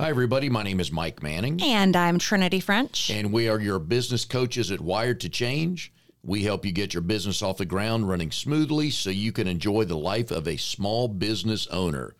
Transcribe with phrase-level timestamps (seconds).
[0.00, 0.48] Hi, everybody.
[0.48, 3.10] My name is Mike Manning, And I'm Trinity French.
[3.10, 5.92] and we are your business coaches at Wired to Change.
[6.22, 9.84] We help you get your business off the ground running smoothly so you can enjoy
[9.84, 12.14] the life of a small business owner.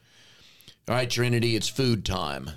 [0.88, 2.50] All right, Trinity, it's food time.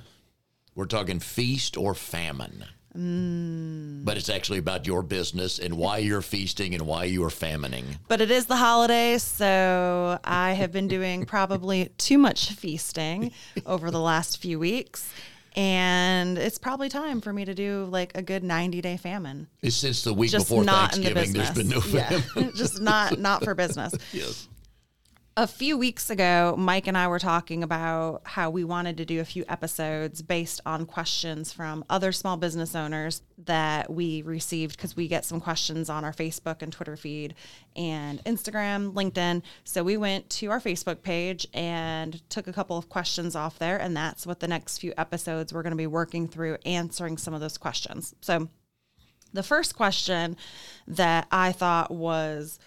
[0.75, 2.65] We're talking feast or famine.
[2.97, 4.05] Mm.
[4.05, 7.85] But it's actually about your business and why you're feasting and why you are famining.
[8.07, 13.31] But it is the holiday, so I have been doing probably too much feasting
[13.65, 15.11] over the last few weeks.
[15.55, 19.47] And it's probably time for me to do like a good 90 day famine.
[19.61, 21.49] It's since the week Just before the Thanksgiving, business.
[21.49, 22.23] there's been no famine.
[22.35, 22.51] Yeah.
[22.55, 23.93] Just not not for business.
[24.11, 24.47] Yes.
[25.35, 29.19] A few weeks ago, Mike and I were talking about how we wanted to do
[29.19, 34.95] a few episodes based on questions from other small business owners that we received because
[34.95, 37.33] we get some questions on our Facebook and Twitter feed
[37.75, 39.41] and Instagram, LinkedIn.
[39.63, 43.77] So we went to our Facebook page and took a couple of questions off there.
[43.77, 47.33] And that's what the next few episodes we're going to be working through answering some
[47.33, 48.13] of those questions.
[48.21, 48.49] So
[49.33, 50.37] the first question
[50.87, 52.59] that I thought was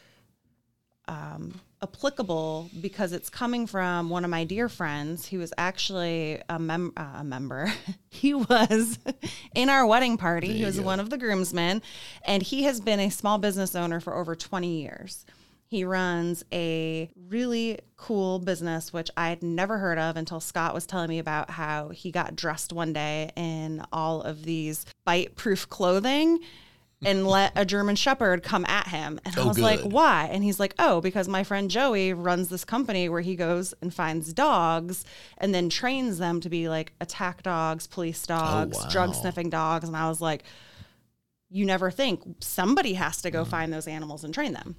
[1.06, 6.58] um, applicable because it's coming from one of my dear friends who was actually a,
[6.58, 7.72] mem- uh, a member.
[8.10, 8.98] he was
[9.54, 10.52] in our wedding party.
[10.52, 11.82] he was one of the groomsmen,
[12.24, 15.26] and he has been a small business owner for over 20 years.
[15.68, 20.86] He runs a really cool business, which I had never heard of until Scott was
[20.86, 25.68] telling me about how he got dressed one day in all of these bite proof
[25.68, 26.38] clothing
[27.04, 29.20] and let a German Shepherd come at him.
[29.24, 30.28] And I Oh, was like, why?
[30.32, 33.92] And he's like, oh, because my friend Joey runs this company where he goes and
[33.92, 35.04] finds dogs
[35.38, 38.88] and then trains them to be like attack dogs, police dogs, wow.
[38.88, 39.86] drug sniffing dogs.
[39.86, 40.44] And I was like,
[41.50, 43.48] you never think somebody has to go Mm.
[43.48, 44.76] find those animals and train them.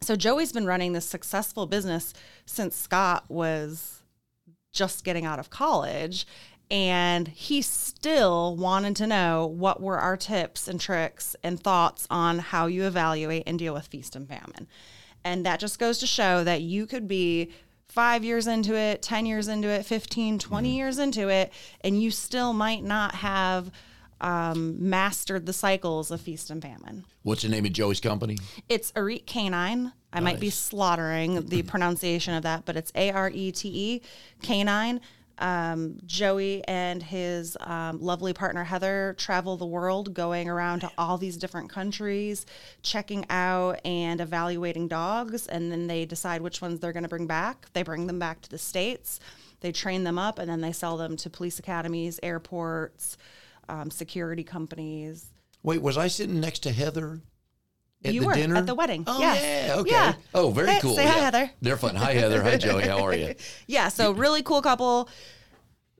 [0.00, 2.14] So Joey's been running this successful business
[2.46, 4.00] since Scott was
[4.72, 6.24] just getting out of college
[6.70, 12.38] and he still wanted to know what were our tips and tricks and thoughts on
[12.38, 14.66] how you evaluate and deal with feast and famine.
[15.24, 17.50] And that just goes to show that you could be
[17.88, 22.10] 5 years into it, 10 years into it, 15, 20 years into it and you
[22.10, 23.70] still might not have
[24.20, 27.04] um, mastered the cycles of feast and famine.
[27.22, 28.36] What's the name of Joey's company?
[28.68, 29.92] It's Arete Canine.
[30.12, 34.02] I might be slaughtering the pronunciation of that, but it's A R E T E
[34.42, 35.00] Canine.
[35.38, 41.18] Um, Joey and his um, lovely partner Heather travel the world, going around to all
[41.18, 42.44] these different countries,
[42.82, 47.26] checking out and evaluating dogs, and then they decide which ones they're going to bring
[47.26, 47.66] back.
[47.72, 49.20] They bring them back to the states,
[49.60, 53.16] they train them up, and then they sell them to police academies, airports,
[53.68, 55.30] um, security companies.
[55.62, 57.20] Wait, was I sitting next to Heather
[58.04, 58.56] at You the were dinner?
[58.56, 59.04] at the wedding.
[59.06, 59.66] Oh Yes.
[59.68, 59.90] yeah, okay.
[59.90, 60.12] Yeah.
[60.34, 60.94] Oh, very Hey, cool.
[60.94, 61.18] say hi.
[61.18, 61.50] Heather.
[61.60, 61.96] They're fun.
[61.96, 62.42] Hi, Heather.
[62.42, 62.82] Hi, Joey.
[62.86, 63.34] How are you?
[63.66, 65.08] Yeah, so really cool couple,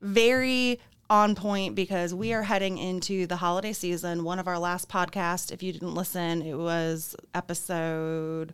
[0.01, 0.79] very
[1.09, 4.23] on point because we are heading into the holiday season.
[4.23, 8.53] One of our last podcasts, if you didn't listen, it was episode.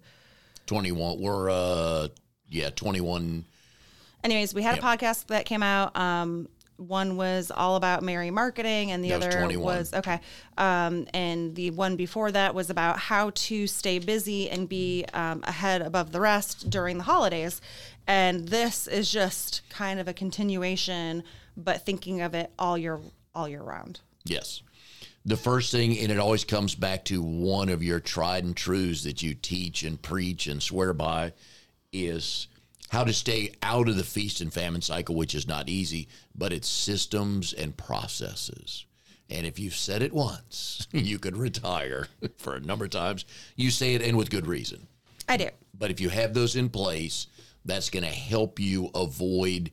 [0.66, 1.20] Twenty-one.
[1.20, 2.08] We're uh,
[2.50, 3.46] yeah, twenty-one.
[4.24, 4.84] Anyways, we had Yep.
[4.84, 5.96] a podcast that came out.
[5.96, 6.48] Um,
[6.78, 9.64] one was all about Mary marketing, and the That other 21.
[9.64, 10.20] was okay.
[10.58, 15.42] Um, and the one before that was about how to stay busy and be um,
[15.46, 17.62] ahead above the rest during the holidays.
[18.08, 21.24] And this is just kind of a continuation,
[21.58, 23.00] but thinking of it all year
[23.34, 24.00] all year round.
[24.24, 24.62] Yes.
[25.26, 29.04] The first thing, and it always comes back to one of your tried and truths
[29.04, 31.34] that you teach and preach and swear by,
[31.92, 32.48] is
[32.90, 36.54] how to stay out of the feast and famine cycle, which is not easy, but
[36.54, 38.86] it's systems and processes.
[39.30, 42.08] And if you've said it once, you could retire
[42.38, 43.26] for a number of times.
[43.56, 44.88] You say it, and with good reason.
[45.28, 45.50] I do.
[45.78, 47.28] But if you have those in place,
[47.66, 49.72] that's going to help you avoid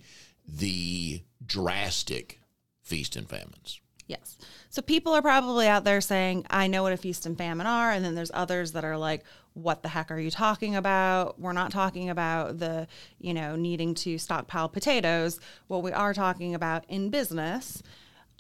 [0.48, 2.40] the drastic
[2.82, 3.80] feast and famines.
[4.06, 4.38] Yes.
[4.70, 7.92] So people are probably out there saying, I know what a feast and famine are.
[7.92, 9.22] And then there's others that are like,
[9.54, 11.40] what the heck are you talking about?
[11.40, 12.86] We're not talking about the,
[13.18, 15.40] you know, needing to stockpile potatoes.
[15.66, 17.82] What we are talking about in business,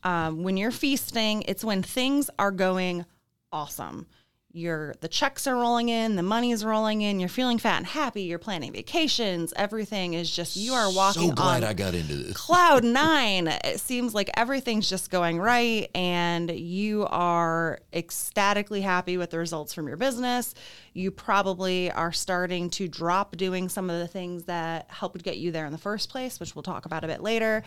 [0.04, 3.04] um, when you're feasting, it's when things are going
[3.52, 4.06] awesome.
[4.54, 8.22] You're the checks are rolling in, the money's rolling in, you're feeling fat and happy,
[8.22, 12.14] you're planning vacations, everything is just you are walking So glad on I got into
[12.16, 12.36] this.
[12.36, 13.48] cloud nine.
[13.48, 19.72] It seems like everything's just going right, and you are ecstatically happy with the results
[19.72, 20.54] from your business.
[20.92, 25.50] You probably are starting to drop doing some of the things that helped get you
[25.50, 27.62] there in the first place, which we'll talk about a bit later.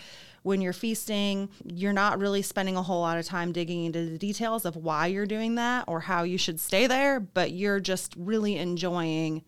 [0.46, 4.20] When you're feasting, you're not really spending a whole lot of time digging into the
[4.20, 8.14] details of why you're doing that or how you should stay there, but you're just
[8.16, 9.42] really enjoying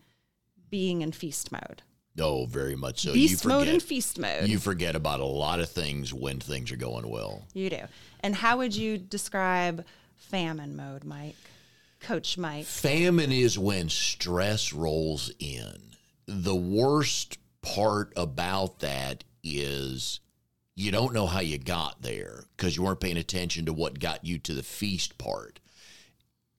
[0.70, 1.82] being in feast mode.
[2.18, 3.12] Oh, very much so.
[3.12, 4.48] Beast mode and feast mode.
[4.48, 7.44] You forget about a lot of things when things are going well.
[7.54, 7.82] You do.
[8.18, 9.84] And how would you describe
[10.16, 11.36] famine mode, Mike?
[12.00, 12.64] Coach Mike.
[12.64, 15.94] Famine is when stress rolls in.
[16.26, 20.18] The worst part about that is
[20.78, 24.24] you don't know how you got there because you weren't paying attention to what got
[24.24, 25.58] you to the feast part.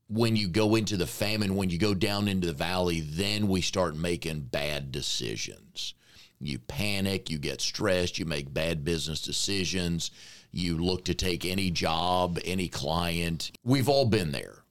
[0.10, 3.62] When you go into the famine, when you go down into the valley, then we
[3.62, 5.94] start making bad decisions.
[6.42, 10.12] You panic, you get stressed, you make bad business decisions,
[10.51, 13.51] you look to take any job, any client.
[13.63, 14.63] We've all been there.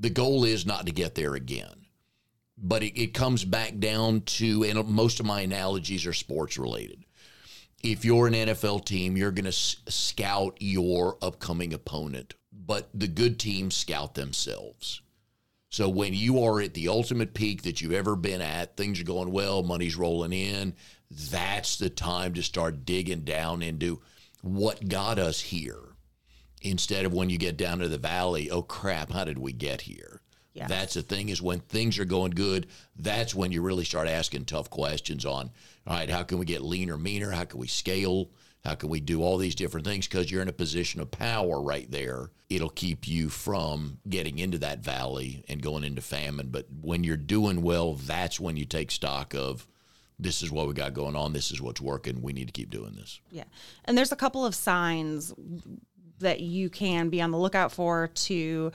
[0.00, 1.76] The goal is not to get there again
[2.62, 7.06] but it, it, comes back down to, and most of my analogies are sports related.
[7.82, 13.08] If you're an NFL team, you're going to s- scout your upcoming opponent, but the
[13.08, 15.00] good teams scout themselves.
[15.70, 19.04] So when you are at the ultimate peak that you've ever been at, things are
[19.04, 20.74] going well, money's rolling in,
[21.10, 24.00] that's the time to start digging down into
[24.42, 25.90] what got us here
[26.62, 29.80] instead of when you get down to the valley, oh crap, how did we get
[29.82, 30.20] here?
[30.52, 30.68] Yes.
[30.68, 32.66] That's the thing is when things are going good,
[32.96, 35.50] that's when you really start asking tough questions on,
[35.90, 37.32] all right, how can we get leaner, meaner?
[37.32, 38.30] How can we scale?
[38.64, 40.06] How can we do all these different things?
[40.06, 42.30] Because you're in a position of power right there.
[42.48, 46.50] It'll keep you from getting into that valley and going into famine.
[46.52, 49.66] But when you're doing well, that's when you take stock of
[50.16, 51.32] this is what we got going on.
[51.32, 52.22] This is what's working.
[52.22, 53.20] We need to keep doing this.
[53.32, 53.44] Yeah.
[53.84, 55.34] And there's a couple of signs
[56.20, 58.70] that you can be on the lookout for to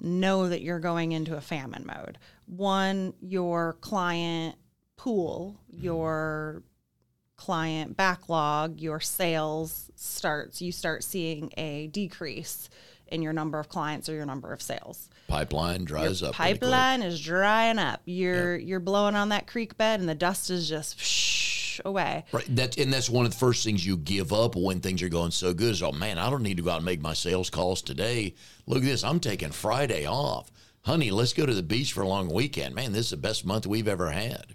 [0.00, 2.18] know that you're going into a famine mode.
[2.46, 4.56] One, your client
[4.98, 6.62] pool, your
[7.36, 12.68] client backlog, your sales starts, you start seeing a decrease
[13.06, 15.08] in your number of clients or your number of sales.
[15.28, 16.34] Pipeline dries your up.
[16.34, 18.02] Pipeline is drying up.
[18.04, 18.68] You're yep.
[18.68, 22.24] you're blowing on that creek bed and the dust is just away.
[22.32, 22.56] Right.
[22.56, 25.30] That and that's one of the first things you give up when things are going
[25.30, 25.72] so good.
[25.72, 28.34] Is oh man, I don't need to go out and make my sales calls today.
[28.66, 29.04] Look at this.
[29.04, 30.50] I'm taking Friday off.
[30.82, 32.74] Honey, let's go to the beach for a long weekend.
[32.74, 34.54] Man, this is the best month we've ever had.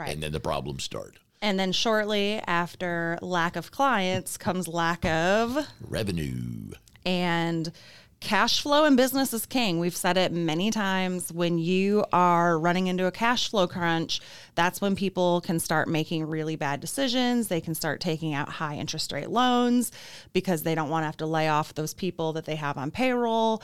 [0.00, 0.14] Right.
[0.14, 1.18] And then the problems start.
[1.42, 6.70] And then shortly after lack of clients comes lack of revenue.
[7.04, 7.70] And
[8.20, 9.78] cash flow in business is king.
[9.78, 11.30] We've said it many times.
[11.30, 14.22] When you are running into a cash flow crunch,
[14.54, 17.48] that's when people can start making really bad decisions.
[17.48, 19.92] They can start taking out high interest rate loans
[20.32, 22.90] because they don't want to have to lay off those people that they have on
[22.90, 23.62] payroll.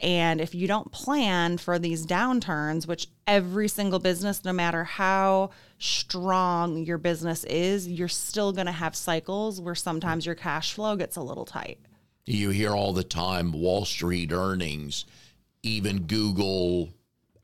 [0.00, 5.50] And if you don't plan for these downturns, which every single business, no matter how
[5.78, 10.96] strong your business is, you're still going to have cycles where sometimes your cash flow
[10.96, 11.78] gets a little tight.
[12.24, 15.04] You hear all the time Wall Street earnings,
[15.62, 16.90] even Google,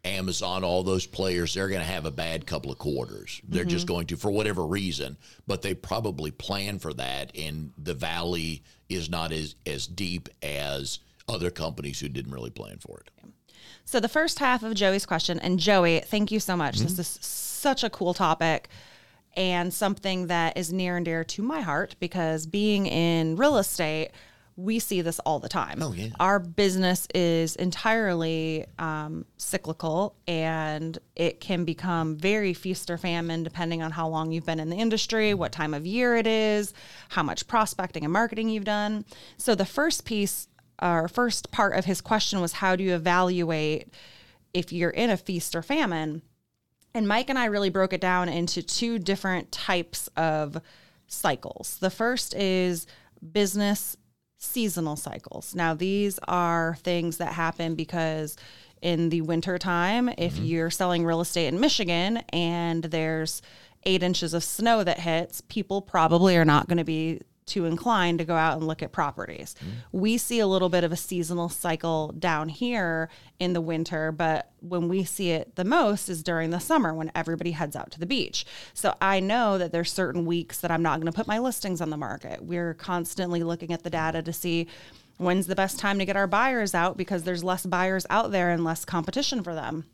[0.05, 3.41] Amazon, all those players, they're going to have a bad couple of quarters.
[3.49, 3.71] They're mm-hmm.
[3.71, 7.37] just going to, for whatever reason, but they probably plan for that.
[7.37, 10.99] And the valley is not as, as deep as
[11.29, 13.11] other companies who didn't really plan for it.
[13.85, 16.77] So, the first half of Joey's question, and Joey, thank you so much.
[16.77, 16.85] Mm-hmm.
[16.85, 17.19] This is
[17.63, 18.69] such a cool topic
[19.35, 24.11] and something that is near and dear to my heart because being in real estate,
[24.57, 25.83] we see this all the time.
[25.83, 26.09] Oh, yeah.
[26.21, 33.83] Our business is entirely um, cyclical and it can become very feast or famine depending
[33.83, 36.75] on how long you've been in the industry, what time of year it is,
[37.09, 39.07] how much prospecting and marketing you've done.
[39.39, 40.49] So, the first piece,
[40.83, 43.89] or first part of his question was how do you evaluate
[44.53, 46.21] if you're in a feast or famine?
[46.95, 50.61] And Mike and I really broke it down into two different types of
[51.07, 51.79] cycles.
[51.81, 52.87] The first is
[53.33, 53.97] business
[54.39, 55.55] seasonal cycles.
[55.55, 58.37] Now, these are things that happen because
[58.83, 60.45] in the winter time, if mm-hmm.
[60.45, 63.41] you're selling real estate in Michigan and there's
[63.85, 68.19] eight inches of snow that hits, people probably are not going to be too inclined
[68.19, 69.55] to go out and look at properties.
[69.61, 69.71] Mm.
[69.93, 73.09] We see a little bit of a seasonal cycle down here
[73.39, 77.11] in the winter, but when we see it the most is during the summer when
[77.15, 78.47] everybody heads out to the beach.
[78.75, 81.81] So I know that there's certain weeks that I'm not going to put my listings
[81.81, 82.43] on the market.
[82.43, 84.69] We're constantly looking at the data to see
[85.19, 88.51] when's the best time to get our buyers out because there's less buyers out there
[88.51, 89.85] and less competition for them.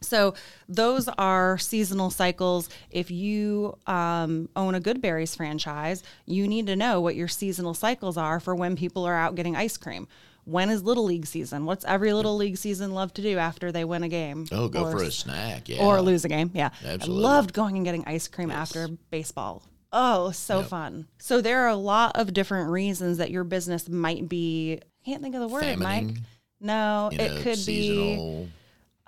[0.00, 0.34] So
[0.68, 2.68] those are seasonal cycles.
[2.90, 8.16] If you um, own a Goodberry's franchise, you need to know what your seasonal cycles
[8.16, 10.08] are for when people are out getting ice cream.
[10.44, 11.66] When is little league season?
[11.66, 14.46] What's every little league season love to do after they win a game?
[14.50, 16.50] Oh, go or, for a snack, yeah, or lose a game.
[16.54, 17.24] Yeah, Absolutely.
[17.24, 18.58] I loved going and getting ice cream yes.
[18.58, 19.62] after baseball.
[19.92, 20.68] Oh, so yep.
[20.68, 21.06] fun.
[21.18, 24.80] So there are a lot of different reasons that your business might be.
[24.80, 26.16] I Can't think of the word, Mike.
[26.60, 28.44] No, it could seasonal.
[28.44, 28.52] be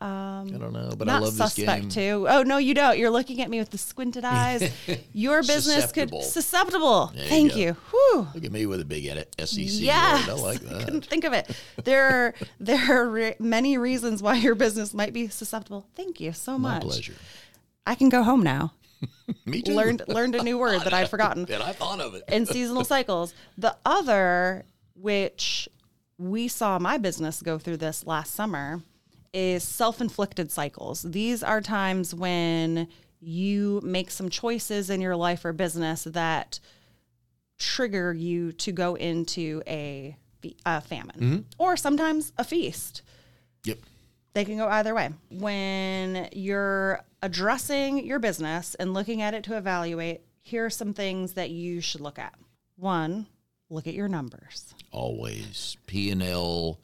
[0.02, 1.88] Um, I don't know, but I love this suspect game.
[1.90, 2.26] too.
[2.28, 2.98] Oh no, you don't.
[2.98, 4.72] You're looking at me with the squinted eyes.
[5.12, 6.18] Your business Susceptible.
[6.20, 7.12] could susceptible.
[7.14, 7.58] you Thank go.
[7.58, 7.72] you.
[7.90, 8.28] Whew.
[8.34, 10.38] Look at me with a big edit- SEC Yes, word.
[10.38, 10.84] I like that.
[10.84, 11.50] couldn't think of it.
[11.84, 15.86] There are there are re- many reasons why your business might be susceptible.
[15.94, 16.82] Thank you so My much.
[16.84, 17.14] My pleasure.
[17.86, 18.72] I can go home now.
[19.46, 19.74] Me too.
[19.74, 21.46] Learned learned a new word that I'd forgotten.
[21.48, 22.24] and I thought of it.
[22.28, 23.34] in seasonal cycles.
[23.56, 25.68] The other, which
[26.18, 28.82] we saw my business go through this last summer,
[29.32, 31.02] is self inflicted cycles.
[31.02, 32.88] These are times when
[33.20, 36.58] you make some choices in your life or business that
[37.58, 40.16] trigger you to go into a,
[40.66, 41.40] a famine mm-hmm.
[41.58, 43.02] or sometimes a feast.
[43.64, 43.78] Yep.
[44.34, 45.10] They can go either way.
[45.30, 51.34] When you're addressing your business and looking at it to evaluate, here are some things
[51.34, 52.34] that you should look at.
[52.76, 53.26] One,
[53.70, 54.74] look at your numbers.
[54.90, 56.80] Always P and L,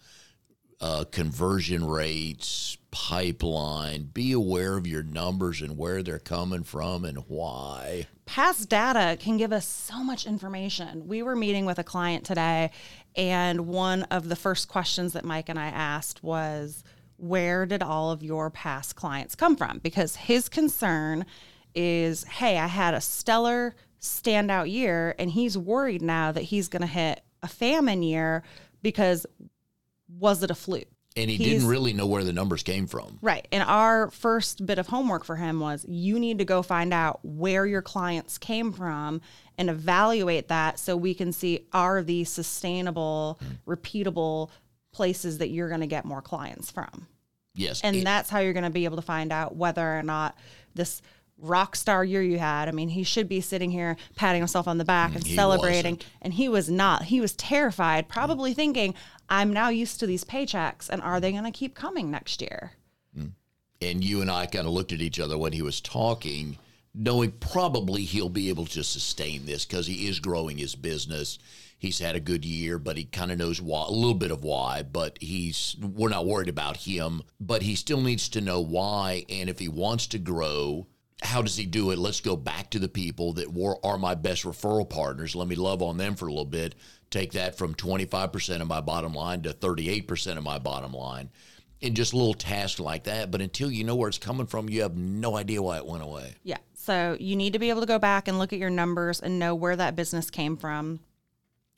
[0.81, 4.05] uh, conversion rates, pipeline.
[4.05, 8.07] Be aware of your numbers and where they're coming from and why.
[8.27, 11.09] Past data can give us so much information.
[11.09, 12.71] We were meeting with a client today,
[13.17, 16.85] and one of the first questions that Mike and I asked was,
[17.17, 19.79] Where did all of your past clients come from?
[19.79, 21.27] Because his concern
[21.75, 26.83] is, Hey, I had a stellar standout year, and he's worried now that he's going
[26.83, 28.43] to hit a famine year
[28.83, 29.27] because
[30.19, 30.89] was it a fluke?
[31.17, 33.19] And he He's- didn't really know where the numbers came from.
[33.21, 33.49] Right.
[33.51, 37.19] And our first bit of homework for him was you need to go find out
[37.25, 39.21] where your clients came from
[39.57, 43.77] and evaluate that so we can see are these sustainable, mm.
[43.77, 44.51] repeatable
[44.93, 47.09] places that you're going to get more clients from.
[47.55, 47.81] Yes.
[47.83, 50.37] And it- that's how you're going to be able to find out whether or not
[50.75, 51.03] this
[51.41, 52.69] rock star year you had.
[52.69, 55.95] I mean, he should be sitting here patting himself on the back mm, and celebrating,
[55.95, 56.07] wasn't.
[56.23, 57.05] and he was not.
[57.05, 58.09] He was terrified, mm.
[58.09, 58.95] probably thinking,
[59.29, 62.73] I'm now used to these paychecks, and are they going to keep coming next year?
[63.17, 63.33] Mm.
[63.81, 66.59] and you and I kind of looked at each other when he was talking,
[66.95, 71.39] knowing probably he'll be able to sustain this because he is growing his business.
[71.79, 74.43] He's had a good year, but he kind of knows why, a little bit of
[74.43, 74.83] why.
[74.83, 79.25] But he's we're not worried about him, but he still needs to know why.
[79.29, 80.89] And if he wants to grow,
[81.23, 81.99] how does he do it?
[81.99, 85.35] Let's go back to the people that were are my best referral partners.
[85.35, 86.75] Let me love on them for a little bit.
[87.11, 91.31] Take that from 25% of my bottom line to 38% of my bottom line
[91.81, 93.31] and just little tasks like that.
[93.31, 96.03] But until you know where it's coming from, you have no idea why it went
[96.03, 96.35] away.
[96.43, 96.59] Yeah.
[96.75, 99.39] So you need to be able to go back and look at your numbers and
[99.39, 101.01] know where that business came from.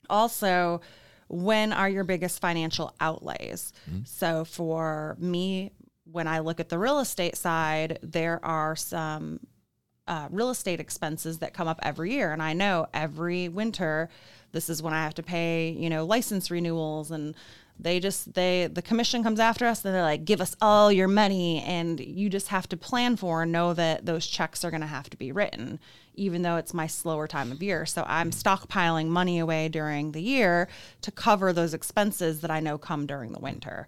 [0.09, 0.81] Also,
[1.27, 3.73] when are your biggest financial outlays?
[3.89, 4.03] Mm-hmm.
[4.05, 5.71] So for me,
[6.11, 9.39] when I look at the real estate side, there are some
[10.07, 12.31] uh, real estate expenses that come up every year.
[12.31, 14.09] And I know every winter,
[14.51, 17.35] this is when I have to pay, you know, license renewals and
[17.79, 21.07] they just they the commission comes after us and they're like give us all your
[21.07, 21.61] money.
[21.61, 24.87] And you just have to plan for and know that those checks are going to
[24.87, 25.79] have to be written
[26.13, 27.85] even though it's my slower time of year.
[27.85, 30.67] So i'm stockpiling money away during the year
[31.01, 33.87] to cover those expenses that i know come during the winter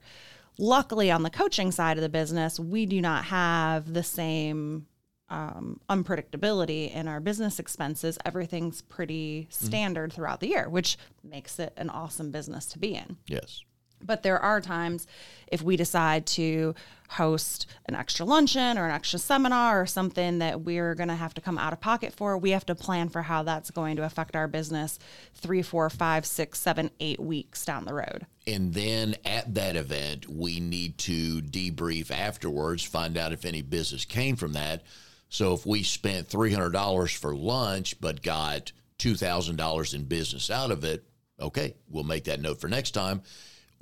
[0.58, 4.86] luckily on the coaching side of the business we do not have the same
[5.30, 11.74] um, unpredictability in our business expenses, everything's pretty standard throughout the year, which makes it
[11.76, 13.18] an awesome business to be in.
[13.26, 13.64] Yes.
[14.06, 15.08] But there are times
[15.48, 16.76] if we decide to
[17.14, 21.34] host an extra luncheon or an extra seminar or something that we're going to have
[21.36, 24.04] to come out of pocket for, we have to plan for how that's going to
[24.04, 24.98] affect our business
[25.34, 28.26] three, four, five, six, seven, eight weeks down the road.
[28.48, 34.06] And then at that event, we need to debrief afterwards, find out if any business
[34.06, 34.84] came from that.
[35.30, 41.04] So if we spent $300 for lunch but got $2,000 in business out of it,
[41.40, 43.22] okay, we'll make that note for next time.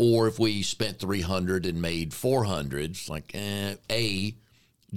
[0.01, 4.35] Or if we spent 300 and made 400, it's like, eh, A,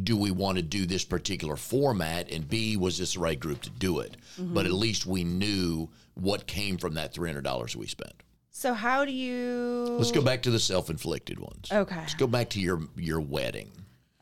[0.02, 2.32] do we want to do this particular format?
[2.32, 4.16] And B, was this the right group to do it?
[4.38, 8.14] But at least we knew what came from that $300 we spent.
[8.48, 9.84] So, how do you.
[9.90, 11.68] Let's go back to the self-inflicted ones.
[11.70, 11.96] Okay.
[11.96, 13.72] Let's go back to your your wedding.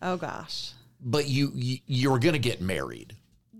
[0.00, 0.72] Oh, gosh.
[1.00, 3.14] But you, you you're going to get married.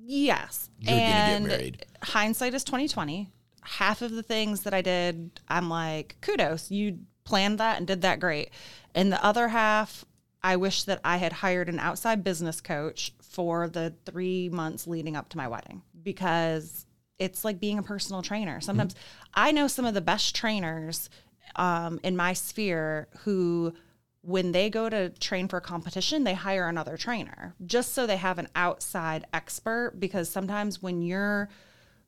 [0.05, 0.71] Yes.
[0.81, 1.87] You're gonna get married.
[2.03, 3.31] hindsight is 2020.
[3.61, 6.69] Half of the things that I did, I'm like, kudos.
[6.71, 8.51] You planned that and did that great.
[8.95, 10.05] And the other half,
[10.43, 15.17] I wish that I had hired an outside business coach for the three months leading
[15.17, 16.87] up to my wedding because
[17.19, 18.61] it's like being a personal trainer.
[18.61, 18.95] Sometimes
[19.35, 21.09] I know some of the best trainers
[21.57, 23.73] um, in my sphere who
[24.23, 28.17] when they go to train for a competition, they hire another trainer just so they
[28.17, 29.95] have an outside expert.
[29.99, 31.49] Because sometimes when you're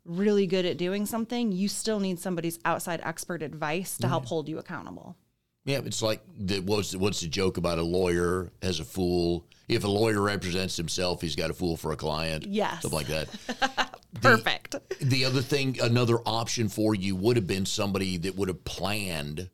[0.04, 4.48] really good at doing something, you still need somebody's outside expert advice to help hold
[4.48, 5.16] you accountable.
[5.64, 9.46] Yeah, it's like the, what's what's the joke about a lawyer as a fool?
[9.66, 12.46] If a lawyer represents himself, he's got a fool for a client.
[12.46, 12.82] Yes.
[12.82, 13.98] something like that.
[14.20, 14.76] Perfect.
[15.00, 19.48] The other thing, another option for you would have been somebody that would have planned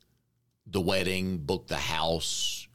[0.67, 2.67] the wedding, booked the house,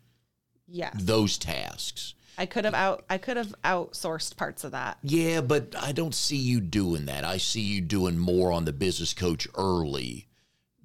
[0.67, 0.95] Yes.
[0.99, 2.15] those tasks.
[2.39, 4.99] I could have out I could have outsourced parts of that.
[5.03, 7.25] Yeah, but I don't see you doing that.
[7.25, 10.29] I see you doing more on the business coach early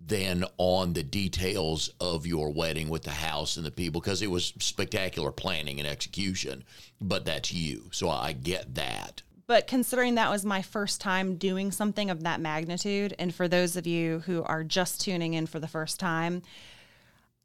[0.03, 4.29] than on the details of your wedding with the house and the people because it
[4.29, 6.63] was spectacular planning and execution.
[6.99, 7.89] But that's you.
[7.91, 9.21] So I get that.
[9.47, 13.75] But considering that was my first time doing something of that magnitude, and for those
[13.75, 16.41] of you who are just tuning in for the first time,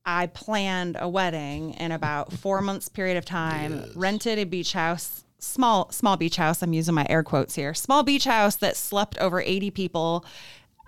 [0.06, 5.24] I planned a wedding in about four months period of time, rented a beach house,
[5.40, 6.62] small small beach house.
[6.62, 7.74] I'm using my air quotes here.
[7.74, 10.24] Small beach house that slept over 80 people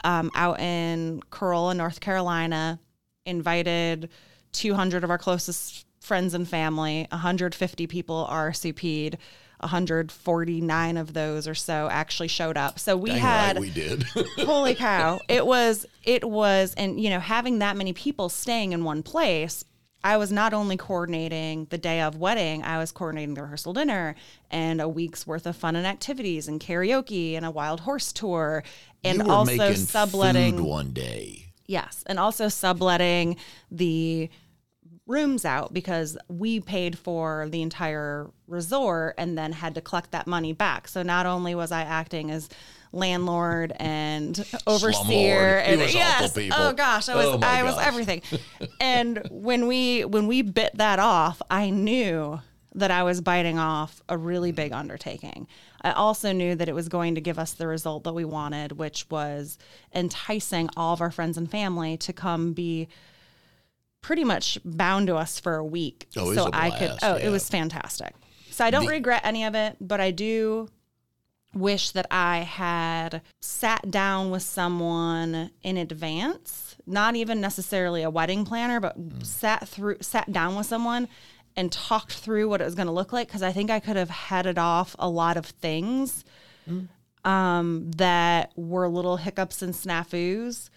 [0.05, 2.79] um, out in Corolla, North Carolina.
[3.27, 4.09] Invited
[4.53, 7.09] 200 of our closest friends and family.
[7.11, 9.19] 150 people RSVP'd.
[9.61, 12.79] 149 of those or so actually showed up.
[12.79, 14.03] So we Dang had right we did.
[14.39, 18.85] holy cow it was it was and you know having that many people staying in
[18.85, 19.65] one place
[20.05, 24.15] i was not only coordinating the day of wedding i was coordinating the rehearsal dinner
[24.51, 28.63] and a week's worth of fun and activities and karaoke and a wild horse tour
[29.05, 31.47] and also subletting one day.
[31.67, 33.37] Yes, and also subletting
[33.71, 34.31] the
[35.09, 40.27] rooms out because we paid for the entire resort and then had to collect that
[40.27, 40.87] money back.
[40.87, 42.49] So not only was I acting as
[42.93, 45.67] landlord and overseer Slumlord.
[45.67, 48.23] And yes, oh gosh, I was Oh, I was everything.
[48.81, 52.41] and when we when we bit that off, I knew
[52.75, 55.49] that I was biting off a really big undertaking.
[55.81, 58.73] I also knew that it was going to give us the result that we wanted,
[58.73, 59.59] which was
[59.95, 62.89] enticing all of our friends and family to come be
[64.01, 66.09] pretty much bound to us for a week.
[66.17, 67.27] Oh, so I could oh, yeah.
[67.27, 68.15] it was fantastic.
[68.51, 70.69] So I don't The- regret any of it, but I do
[71.55, 78.45] wish that I had sat down with someone in advance, not even necessarily a wedding
[78.45, 79.25] planner, but Mm.
[79.25, 81.09] sat through sat down with someone
[81.57, 83.97] and talked through what it was going to look like because I think I could
[83.97, 86.25] have headed off a lot of things
[86.69, 86.89] Mm.
[87.25, 90.69] um, that were little hiccups and snafus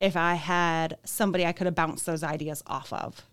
[0.00, 3.24] if I had somebody I could have bounced those ideas off of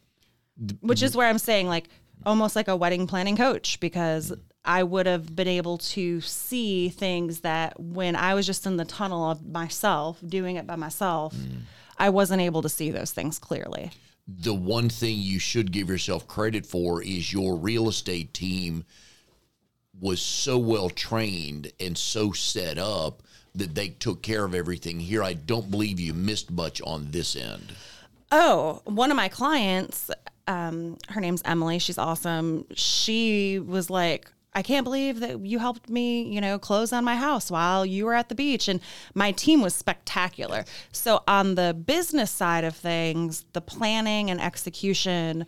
[0.81, 1.89] which is where I'm saying like
[2.25, 7.41] almost like a wedding planning coach because I would have been able to see things
[7.41, 11.61] that when I was just in the tunnel of myself doing it by myself, mm.
[11.97, 13.91] I wasn't able to see those things clearly.
[14.27, 18.83] the one thing you should give yourself credit for is your real estate team
[19.99, 23.21] was so well trained and so set up
[23.57, 25.23] that they took care of everything here.
[25.23, 27.73] I don't believe you missed much on this end.
[28.31, 30.09] Oh, one of my clients,
[30.47, 31.79] um, her name's Emily.
[31.79, 32.65] She's awesome.
[32.75, 37.17] She was like, I can't believe that you helped me, you know, close on my
[37.17, 38.69] house while you were at the beach.
[38.69, 38.79] And
[39.13, 40.63] my team was spectacular.
[40.93, 45.45] So, on the business side of things, the planning and execution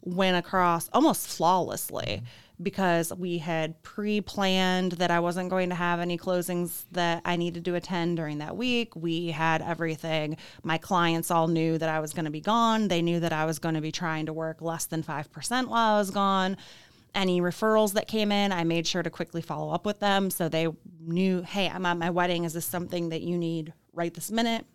[0.00, 2.22] went across almost flawlessly
[2.62, 7.36] because we had pre planned that I wasn't going to have any closings that I
[7.36, 8.96] needed to attend during that week.
[8.96, 10.36] We had everything.
[10.62, 12.88] My clients all knew that I was going to be gone.
[12.88, 15.96] They knew that I was going to be trying to work less than 5% while
[15.96, 16.56] I was gone.
[17.14, 20.48] Any referrals that came in, I made sure to quickly follow up with them so
[20.48, 20.68] they
[21.00, 22.44] knew, hey, I'm at my wedding.
[22.44, 24.66] Is this something that you need right this minute?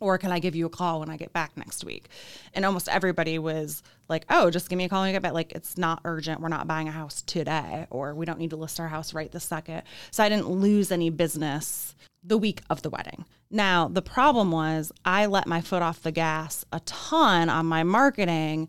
[0.00, 2.08] Or can I give you a call when I get back next week?
[2.54, 5.32] And almost everybody was like, oh, just give me a call when you get back.
[5.32, 6.40] Like, it's not urgent.
[6.40, 9.32] We're not buying a house today, or we don't need to list our house right
[9.32, 9.82] this second.
[10.10, 13.24] So I didn't lose any business the week of the wedding.
[13.50, 17.84] Now, the problem was I let my foot off the gas a ton on my
[17.84, 18.68] marketing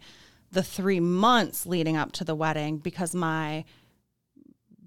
[0.52, 3.66] the three months leading up to the wedding because my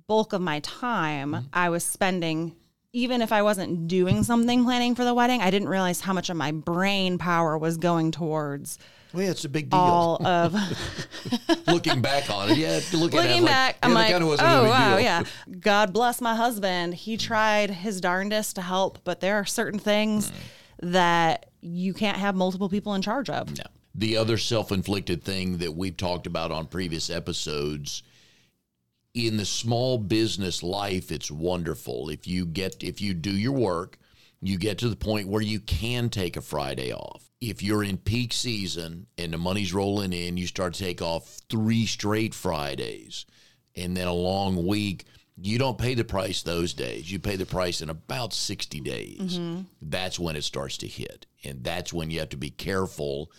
[0.06, 1.46] bulk of my time mm-hmm.
[1.52, 2.54] I was spending
[2.92, 6.28] even if I wasn't doing something planning for the wedding, I didn't realize how much
[6.30, 8.78] of my brain power was going towards
[9.12, 9.78] Well, yeah, it's a big deal.
[9.78, 10.54] all of
[11.68, 13.76] looking back on it, yeah, looking, looking like, back.
[13.76, 15.00] yeah, I'm that like, kinda oh wasn't a oh, wow, deal.
[15.00, 15.22] yeah.
[15.60, 16.94] God bless my husband.
[16.94, 20.34] He tried his darndest to help, but there are certain things mm.
[20.92, 23.56] that you can't have multiple people in charge of.
[23.56, 23.64] No.
[23.94, 28.02] The other self inflicted thing that we've talked about on previous episodes
[29.14, 32.08] in the small business life, it's wonderful.
[32.08, 33.98] If you get, if you do your work,
[34.40, 37.28] you get to the point where you can take a Friday off.
[37.40, 41.40] If you're in peak season and the money's rolling in, you start to take off
[41.48, 43.26] three straight Fridays
[43.76, 45.04] and then a long week.
[45.42, 47.10] You don't pay the price those days.
[47.10, 49.38] You pay the price in about 60 days.
[49.38, 49.62] Mm-hmm.
[49.80, 51.26] That's when it starts to hit.
[51.44, 53.32] And that's when you have to be careful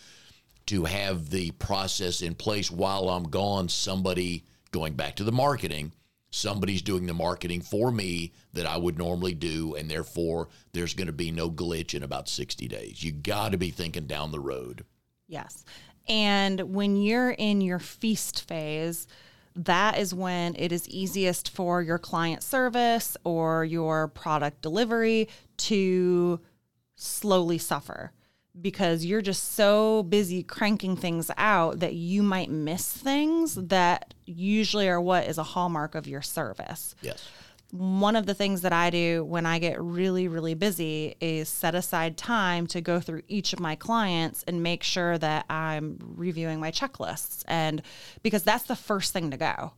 [0.66, 3.68] to have the process in place while I'm gone.
[3.68, 5.92] Somebody going back to the marketing,
[6.30, 11.06] somebody's doing the marketing for me that I would normally do, and therefore there's going
[11.06, 13.04] to be no glitch in about 60 days.
[13.04, 14.84] You got to be thinking down the road.
[15.28, 15.64] Yes.
[16.08, 19.06] And when you're in your feast phase,
[19.54, 26.40] that is when it is easiest for your client service or your product delivery to
[26.96, 28.12] slowly suffer
[28.60, 34.88] because you're just so busy cranking things out that you might miss things that usually
[34.88, 36.94] are what is a hallmark of your service.
[37.00, 37.26] Yes.
[37.70, 41.74] One of the things that I do when I get really, really busy is set
[41.74, 46.60] aside time to go through each of my clients and make sure that I'm reviewing
[46.60, 47.44] my checklists.
[47.48, 47.80] And
[48.22, 49.72] because that's the first thing to go.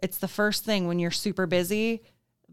[0.00, 2.02] It's the first thing when you're super busy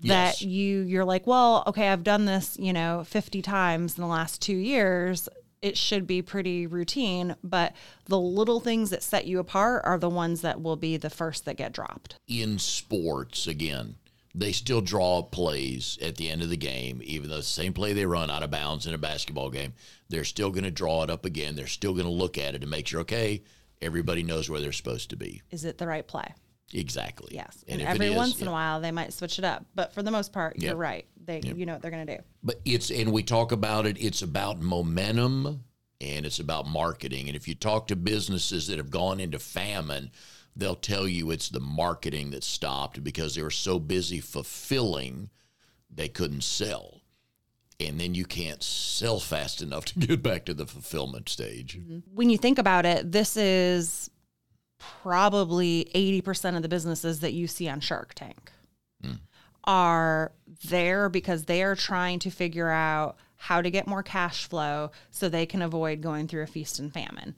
[0.01, 0.41] that Yes.
[0.41, 4.41] you you're like, well, okay, I've done this, you know, 50 times in the last
[4.41, 5.29] 2 years.
[5.62, 7.73] It should be pretty routine, but
[8.05, 11.45] the little things that set you apart are the ones that will be the first
[11.45, 12.15] that get dropped.
[12.27, 13.95] in sports again
[14.38, 17.93] they still draw plays at the end of the game even though the same play
[17.93, 19.73] they run out of bounds in a basketball game
[20.10, 22.62] they're still going to draw it up again they're still going to look at it
[22.62, 23.41] and make sure okay
[23.81, 26.34] everybody knows where they're supposed to be Is it the right play?
[26.73, 27.63] Exactly Yes.
[27.67, 28.49] And, it every is, once in yeah.
[28.49, 30.63] a while they might switch it up, but for the most part, Yep.
[30.63, 31.06] you're right.
[31.23, 32.23] They you know what they're going to do.
[32.43, 35.63] but it's and we talk about it it's about momentum
[36.01, 40.12] and it's about marketing and if you talk to businesses that have gone into famine
[40.56, 45.30] they'll tell you it's the marketing that stopped because they were so busy fulfilling
[45.89, 47.01] they couldn't sell
[47.80, 51.99] and then you can't sell fast enough to get back to the fulfillment stage mm-hmm.
[52.13, 54.10] When you think about it, this is
[54.79, 58.51] probably 80% of the businesses that you see on Shark Tank
[59.67, 60.31] are
[60.69, 65.27] there because they are trying to figure out how to get more cash flow so
[65.27, 67.35] they can avoid going through a feast and famine.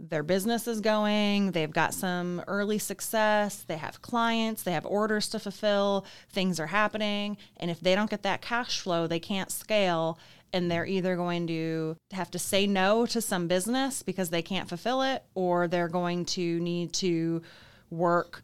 [0.00, 5.28] Their business is going, they've got some early success, they have clients, they have orders
[5.30, 7.36] to fulfill, things are happening.
[7.56, 10.18] And if they don't get that cash flow, they can't scale.
[10.52, 14.68] And they're either going to have to say no to some business because they can't
[14.68, 17.42] fulfill it, or they're going to need to
[17.90, 18.42] work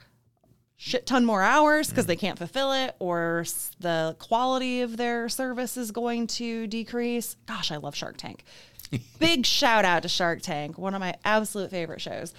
[0.76, 3.44] shit ton more hours because they can't fulfill it or
[3.80, 7.36] the quality of their service is going to decrease.
[7.46, 8.44] Gosh, I love Shark Tank.
[9.18, 12.34] Big shout out to Shark Tank, one of my absolute favorite shows.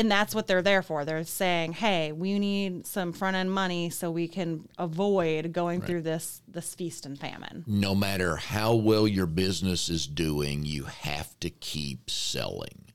[0.00, 1.04] And that's what they're there for.
[1.04, 6.00] They're saying, "Hey, we need some front end money so we can avoid going through
[6.00, 11.38] this this feast and famine." no matter how well your business is doing, you have
[11.40, 12.86] to keep selling.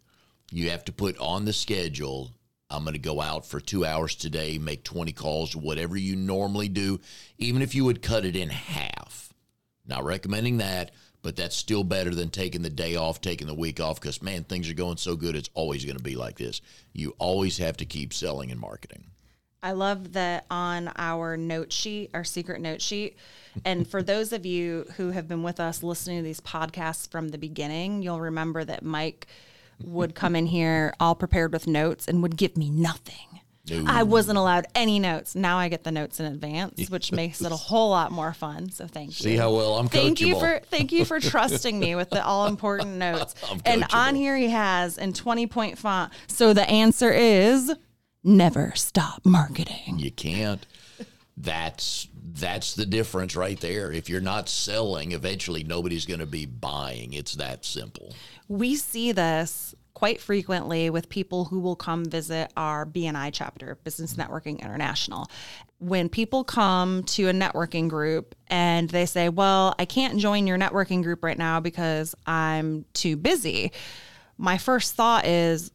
[0.52, 2.32] You have to put on the schedule.
[2.72, 6.70] I'm going to go out for two hours today, make 20 calls, whatever you normally
[6.70, 7.00] do,
[7.38, 9.32] even if you would cut it in half.
[9.86, 10.90] Not recommending that,
[11.26, 14.44] but that's still better than taking the day off, taking the week off, because man,
[14.44, 15.36] things are going so good.
[15.36, 16.62] It's always going to be like this.
[16.94, 19.06] You always have to keep selling and marketing.
[19.64, 23.18] I love that on our note sheet, our secret note sheet.
[23.66, 27.30] And for those of you who have been with us listening to these podcasts from
[27.30, 29.26] the beginning, you'll remember that Mike
[29.84, 33.40] would come in here all prepared with notes and would give me nothing.
[33.70, 33.84] No.
[33.88, 35.36] I wasn't allowed any notes.
[35.36, 38.70] Now I get the notes in advance, which makes it a whole lot more fun.
[38.70, 39.24] So thank you.
[39.24, 42.48] See how well I'm Thank you for thank you for trusting me with the all
[42.48, 43.36] important notes.
[43.66, 46.14] And on here he has in 20 point font.
[46.28, 47.74] So the answer is
[48.24, 49.96] never stop marketing.
[49.98, 50.66] You can't.
[51.38, 53.92] That's that's the difference right there.
[53.92, 57.14] If you're not selling, eventually nobody's going to be buying.
[57.14, 58.14] It's that simple.
[58.48, 64.14] We see this quite frequently with people who will come visit our BNI chapter, Business
[64.16, 65.28] Networking International.
[65.80, 70.60] When people come to a networking group and they say, Well, I can't join your
[70.60, 73.72] networking group right now because I'm too busy,
[74.38, 75.72] my first thought is,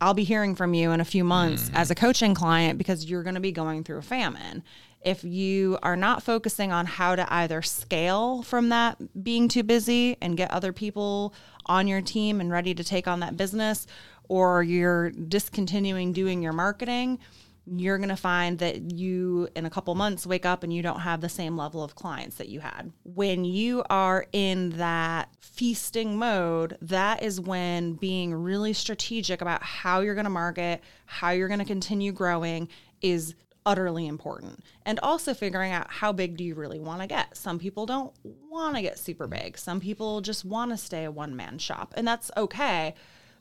[0.00, 1.76] I'll be hearing from you in a few months hmm.
[1.76, 4.62] as a coaching client because you're going to be going through a famine.
[5.06, 10.16] If you are not focusing on how to either scale from that being too busy
[10.20, 11.32] and get other people
[11.66, 13.86] on your team and ready to take on that business,
[14.28, 17.20] or you're discontinuing doing your marketing,
[17.68, 20.98] you're going to find that you in a couple months wake up and you don't
[20.98, 22.92] have the same level of clients that you had.
[23.04, 30.00] When you are in that feasting mode, that is when being really strategic about how
[30.00, 32.68] you're going to market, how you're going to continue growing
[33.00, 33.36] is
[33.66, 34.64] utterly important.
[34.86, 37.36] And also figuring out how big do you really want to get.
[37.36, 38.14] Some people don't
[38.48, 39.58] want to get super big.
[39.58, 42.94] Some people just want to stay a one man shop, and that's okay.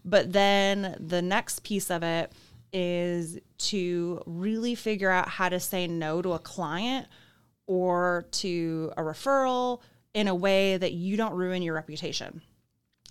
[0.04, 2.34] But then the next piece of it
[2.74, 7.08] is to really figure out how to say no to a client
[7.68, 9.80] or to a referral
[10.14, 12.42] in a way that you don't ruin your reputation.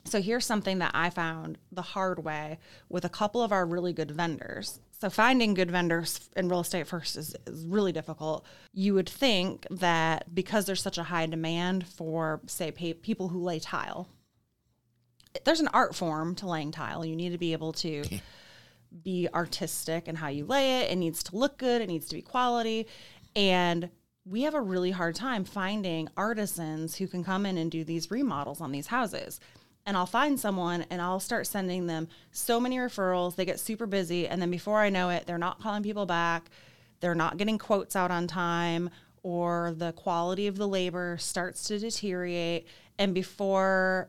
[0.04, 3.92] So here's something that I found the hard way with a couple of our really
[3.92, 4.80] good vendors.
[5.00, 8.46] So finding good vendors in real estate first is, is really difficult.
[8.72, 13.42] You would think that because there's such a high demand for, say, pay, people who
[13.42, 14.08] lay tile,
[15.44, 17.04] there's an art form to laying tile.
[17.04, 18.04] You need to be able to
[19.02, 20.92] be artistic in how you lay it.
[20.92, 21.82] It needs to look good.
[21.82, 22.86] It needs to be quality.
[23.34, 23.90] And
[24.24, 28.10] we have a really hard time finding artisans who can come in and do these
[28.10, 29.40] remodels on these houses.
[29.86, 33.36] And I'll find someone and I'll start sending them so many referrals.
[33.36, 34.26] They get super busy.
[34.26, 36.48] And then before I know it, they're not calling people back.
[37.00, 38.88] They're not getting quotes out on time,
[39.22, 42.66] or the quality of the labor starts to deteriorate.
[42.98, 44.08] And before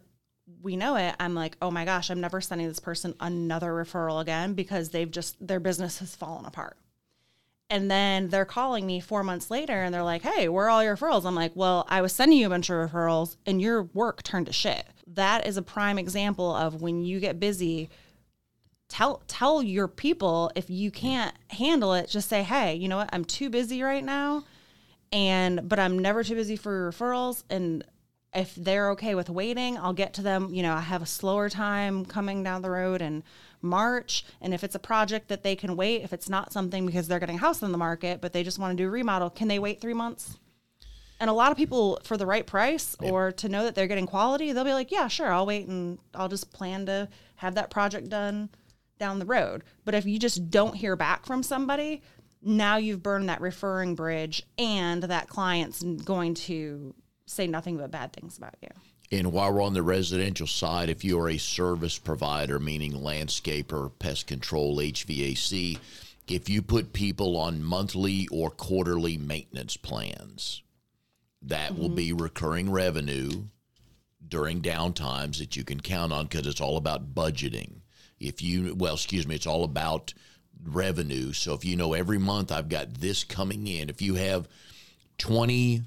[0.61, 4.21] we know it, I'm like, oh my gosh, I'm never sending this person another referral
[4.21, 6.77] again because they've just, their business has fallen apart.
[7.69, 10.83] And then they're calling me four months later and they're like, hey, where are all
[10.83, 11.25] your referrals?
[11.25, 14.45] I'm like, well, I was sending you a bunch of referrals and your work turned
[14.45, 14.85] to shit.
[15.07, 17.89] That is a prime example of when you get busy,
[18.87, 21.07] tell tell your people if you mm-hmm.
[21.07, 24.43] can't handle it, just say, hey, you know what, I'm too busy right now.
[25.11, 27.43] And but I'm never too busy for referrals.
[27.49, 27.83] And
[28.33, 30.53] if they're okay with waiting, I'll get to them.
[30.53, 33.23] You know, I have a slower time coming down the road and
[33.65, 34.25] March.
[34.41, 37.19] And if it's a project that they can wait, if it's not something because they're
[37.19, 39.47] getting a house on the market, but they just want to do a remodel, can
[39.47, 40.37] they wait three months?
[41.19, 44.05] And a lot of people, for the right price or to know that they're getting
[44.05, 47.69] quality, they'll be like, yeah, sure, I'll wait and I'll just plan to have that
[47.69, 48.49] project done
[48.99, 49.63] down the road.
[49.85, 52.01] But if you just don't hear back from somebody,
[52.41, 56.93] now you've burned that referring bridge and that client's going to
[57.25, 58.69] say nothing but bad things about you.
[59.11, 64.27] And while we're on the residential side, if you're a service provider, meaning landscaper, pest
[64.27, 65.77] control, HVAC,
[66.27, 70.63] if you put people on monthly or quarterly maintenance plans,
[71.43, 71.81] that mm-hmm.
[71.81, 73.29] will be recurring revenue
[74.27, 77.81] during downtimes that you can count on because it's all about budgeting.
[78.19, 80.13] If you, well, excuse me, it's all about
[80.63, 81.31] revenue.
[81.33, 84.47] So if you know every month I've got this coming in, if you have
[85.19, 85.83] 20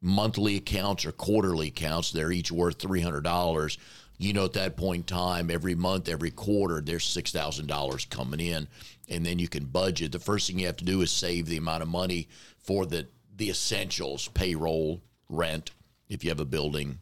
[0.00, 3.78] monthly accounts or quarterly accounts, they're each worth $300.
[4.18, 8.66] You know, at that point in time, every month, every quarter, there's $6,000 coming in,
[9.08, 10.12] and then you can budget.
[10.12, 13.06] The first thing you have to do is save the amount of money for the,
[13.36, 15.70] the essentials, payroll, rent,
[16.08, 16.98] if you have a building,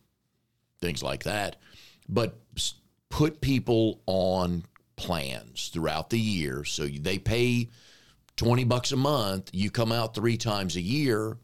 [0.80, 1.56] things like that.
[2.08, 2.38] But
[3.08, 4.64] put people on
[4.96, 6.64] plans throughout the year.
[6.64, 7.70] So they pay
[8.36, 9.50] 20 bucks a month.
[9.52, 11.38] You come out three times a year,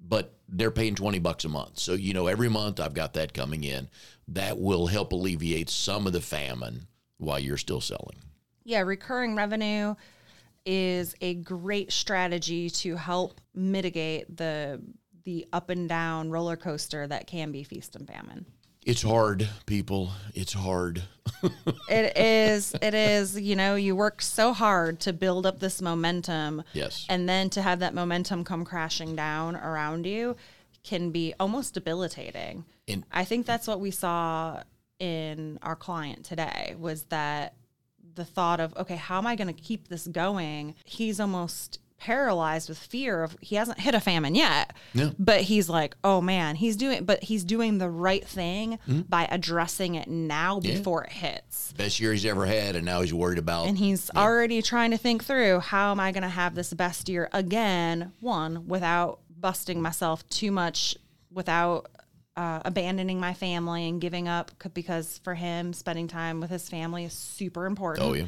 [0.00, 1.78] but they're paying 20 bucks a month.
[1.78, 3.88] So, you know, every month I've got that coming in.
[4.28, 6.86] That will help alleviate some of the famine
[7.18, 8.18] while you're still selling.
[8.64, 9.94] Yeah, recurring revenue
[10.64, 14.80] is a great strategy to help mitigate the
[15.24, 18.44] the up and down roller coaster that can be feast and famine.
[18.84, 20.10] It's hard, people.
[20.34, 21.02] It's hard.
[21.88, 22.74] it is.
[22.82, 23.40] It is.
[23.40, 26.64] You know, you work so hard to build up this momentum.
[26.72, 27.06] Yes.
[27.08, 30.36] And then to have that momentum come crashing down around you
[30.82, 32.64] can be almost debilitating.
[32.88, 34.62] And I think that's what we saw
[34.98, 37.54] in our client today was that
[38.14, 40.74] the thought of, okay, how am I going to keep this going?
[40.84, 45.10] He's almost paralyzed with fear of he hasn't hit a famine yet yeah.
[45.20, 49.02] but he's like oh man he's doing but he's doing the right thing mm-hmm.
[49.02, 50.74] by addressing it now yeah.
[50.74, 54.10] before it hits best year he's ever had and now he's worried about and he's
[54.12, 54.20] yeah.
[54.20, 58.10] already trying to think through how am i going to have this best year again
[58.18, 60.96] one without busting myself too much
[61.30, 61.86] without
[62.36, 67.04] uh, abandoning my family and giving up because for him spending time with his family
[67.04, 68.24] is super important oh yeah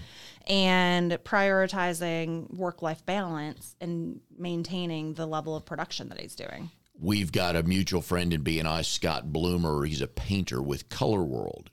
[0.47, 6.71] and prioritizing work life balance and maintaining the level of production that he's doing.
[7.01, 9.85] We've got a mutual friend in BNI, Scott Bloomer.
[9.85, 11.71] He's a painter with Color World.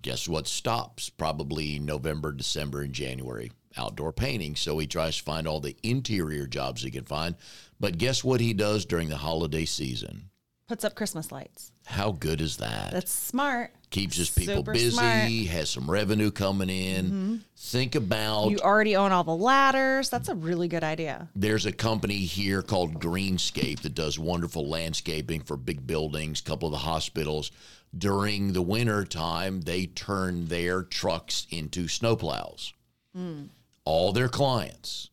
[0.00, 1.10] Guess what stops?
[1.10, 3.52] Probably November, December, and January.
[3.76, 4.56] Outdoor painting.
[4.56, 7.34] So he tries to find all the interior jobs he can find.
[7.78, 10.30] But guess what he does during the holiday season?
[10.68, 11.72] Puts up Christmas lights.
[11.86, 12.92] How good is that?
[12.92, 13.70] That's smart.
[13.88, 15.30] Keeps his people Super busy, smart.
[15.56, 17.06] has some revenue coming in.
[17.06, 17.36] Mm-hmm.
[17.56, 20.10] Think about You already own all the ladders.
[20.10, 21.28] That's a really good idea.
[21.34, 26.68] there's a company here called Greenscape that does wonderful landscaping for big buildings, a couple
[26.68, 27.50] of the hospitals.
[27.96, 32.74] During the winter time, they turn their trucks into snowplows.
[33.16, 33.48] Mm.
[33.86, 35.08] All their clients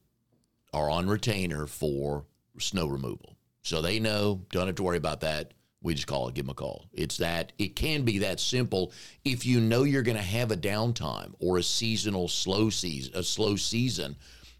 [0.73, 2.25] are on retainer for
[2.59, 3.34] snow removal.
[3.65, 5.55] So they know, don't have to worry about that.
[5.81, 6.85] We just call it, give them a call.
[6.93, 8.91] It's that, it can be that simple
[9.23, 13.23] if you know you're going to have a downtime or a seasonal slow season, a
[13.23, 14.17] slow season.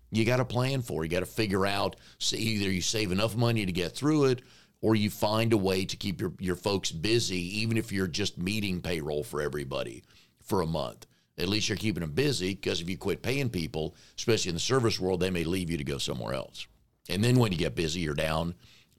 [0.10, 1.04] You got to plan for.
[1.04, 1.06] It.
[1.06, 1.98] You got to figure out.
[2.34, 4.42] Either you save enough money to get through it,
[4.82, 8.40] or you find a way to keep your, your folks busy, even if you're just
[8.40, 10.04] meeting payroll for everybody
[10.42, 11.06] for a month.
[11.38, 14.62] At least you're keeping them busy because if you quit paying people, especially in the
[14.62, 16.66] service world, they may leave you to go somewhere else.
[17.08, 18.56] And then when you get busy, you're down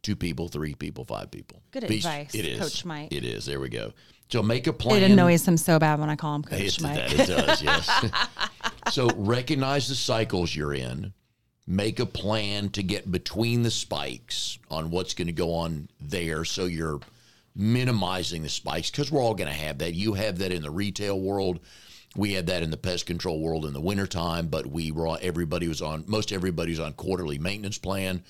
[0.06, 1.60] two people, three people, five people.
[1.72, 2.60] Good Peace- advice, It is.
[2.60, 3.12] Coach Mike.
[3.12, 3.44] It is.
[3.44, 3.92] There we go.
[4.30, 5.02] So make a plan.
[5.02, 6.94] It annoys him so bad when I call him Coach It, Mike.
[6.94, 7.90] that it does, yes.
[8.92, 11.12] so recognize the cycles you're in.
[11.66, 16.44] Make a plan to get between the spikes on what's going to go on there
[16.44, 17.00] so you're
[17.56, 19.94] minimizing the spikes because we're all going to have that.
[19.94, 21.58] You have that in the retail world.
[22.14, 25.18] We had that in the pest control world in the wintertime, but we were all,
[25.20, 28.22] everybody was on most everybody's on quarterly maintenance plan.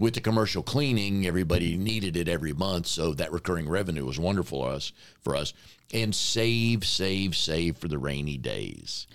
[0.00, 4.62] With the commercial cleaning, everybody needed it every month, so that recurring revenue was wonderful
[4.62, 5.52] for us for us.
[5.92, 9.06] And save, save, save for the rainy days.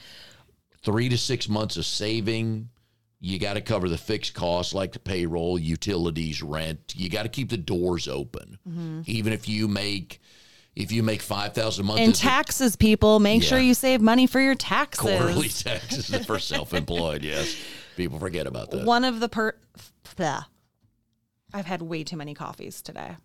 [0.83, 2.69] Three to six months of saving.
[3.19, 6.93] You got to cover the fixed costs like the payroll, utilities, rent.
[6.95, 9.01] You got to keep the doors open, mm-hmm.
[9.07, 10.21] even if you make
[10.75, 11.99] if you make five thousand a month.
[12.01, 15.01] And as a- taxes, people, make sure you save money for your taxes.
[15.01, 17.23] quarterly taxes for self-employed.
[17.23, 17.55] Yes,
[17.97, 18.85] people forget about that.
[18.85, 19.55] One of the per.
[21.55, 23.15] I've had way too many coffees today.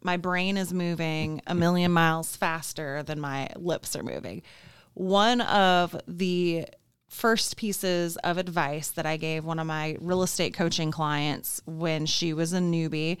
[0.00, 4.42] My brain is moving a million miles faster than my lips are moving.
[4.92, 6.66] One of the
[7.08, 12.06] first pieces of advice that I gave one of my real estate coaching clients when
[12.06, 13.18] she was a newbie,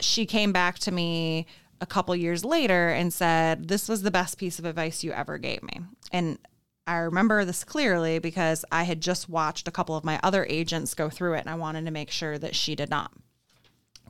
[0.00, 1.46] she came back to me
[1.80, 5.38] a couple years later and said, This was the best piece of advice you ever
[5.38, 5.80] gave me.
[6.12, 6.38] And
[6.86, 10.92] I remember this clearly because I had just watched a couple of my other agents
[10.92, 13.12] go through it and I wanted to make sure that she did not,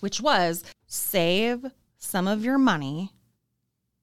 [0.00, 1.66] which was save
[1.98, 3.12] some of your money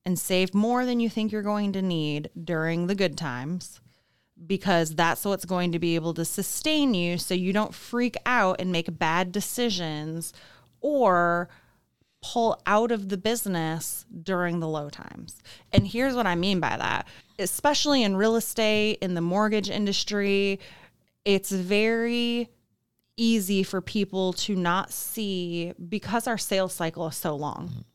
[0.05, 3.81] and save more than you think you're going to need during the good times
[4.45, 8.59] because that's what's going to be able to sustain you so you don't freak out
[8.59, 10.33] and make bad decisions
[10.81, 11.49] or
[12.21, 15.41] pull out of the business during the low times.
[15.71, 17.07] And here's what I mean by that.
[17.39, 20.59] Especially in real estate, in the mortgage industry,
[21.23, 22.49] it's very
[23.17, 27.85] easy for people to not see because our sales cycle is so long.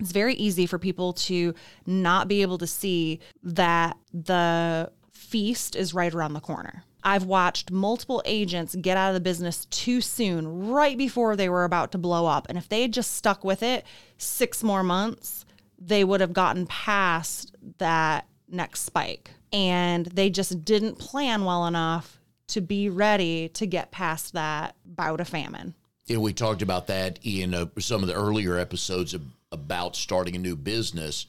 [0.00, 1.54] It's very easy for people to
[1.86, 6.84] not be able to see that the feast is right around the corner.
[7.02, 11.64] I've watched multiple agents get out of the business too soon, right before they were
[11.64, 12.46] about to blow up.
[12.48, 13.86] And if they had just stuck with it
[14.18, 15.44] six more months,
[15.78, 19.30] they would have gotten past that next spike.
[19.52, 22.15] And they just didn't plan well enough
[22.48, 25.74] to be ready to get past that bout of famine.
[26.06, 30.36] Yeah, we talked about that in uh, some of the earlier episodes of, about starting
[30.36, 31.26] a new business.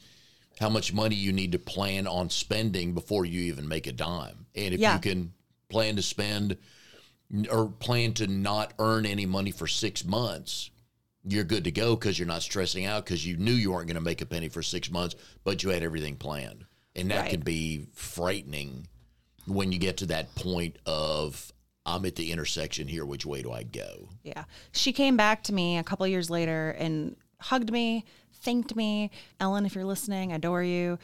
[0.60, 4.46] How much money you need to plan on spending before you even make a dime,
[4.54, 4.94] and if Yeah.
[4.94, 5.32] you can
[5.68, 6.56] plan to spend
[7.50, 10.70] or plan to not earn any money for six months,
[11.24, 13.96] you're good to go because you're not stressing out because you knew you weren't going
[13.96, 16.64] to make a penny for six months, but you had everything planned,
[16.96, 17.30] and that Right.
[17.30, 18.86] can be frightening
[19.48, 21.52] when you get to that point of
[21.88, 23.04] I'm at the intersection here.
[23.04, 24.08] Which way do I go?
[24.22, 24.44] Yeah.
[24.72, 28.04] She came back to me a couple years later and hugged me,
[28.42, 29.10] thanked me.
[29.40, 30.98] Ellen, if you're listening, I adore you.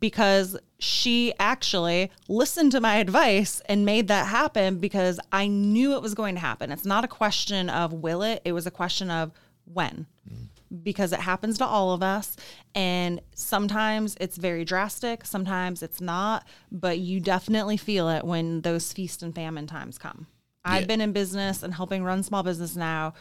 [0.00, 6.02] Because she actually listened to my advice and made that happen because I knew it
[6.02, 6.70] was going to happen.
[6.70, 9.32] It's not a question of will it, it was a question of
[9.64, 10.06] when.
[10.30, 10.48] Mm.
[10.82, 12.36] Because it happens to all of us.
[12.74, 18.92] And sometimes it's very drastic, sometimes it's not, but you definitely feel it when those
[18.92, 20.26] feast and famine times come.
[20.64, 23.14] I've been in business and helping run small business now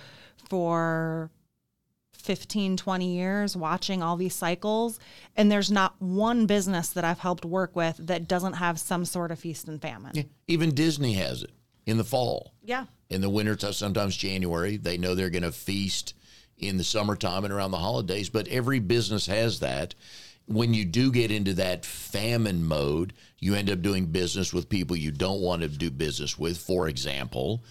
[0.48, 1.32] for
[2.14, 5.00] 15, 20 years, watching all these cycles.
[5.36, 9.32] And there's not one business that I've helped work with that doesn't have some sort
[9.32, 10.12] of feast and famine.
[10.14, 10.24] Yeah.
[10.48, 11.52] Even Disney has it
[11.86, 12.54] in the fall.
[12.64, 12.86] Yeah.
[13.10, 16.14] In the winter, sometimes January, they know they're going to feast
[16.62, 19.95] in the summertime and around the holidays, but every business has that.
[20.45, 24.95] When you do get into that famine mode, you end up doing business with people
[24.95, 26.58] you don't want to do business with.
[26.58, 27.63] For example,